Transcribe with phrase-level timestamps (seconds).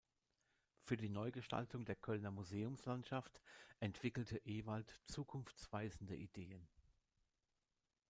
[0.81, 3.39] Für die Neugestaltung der Kölner Museumslandschaft
[3.79, 6.67] entwickelte Ewald zukunftsweisende Ideen.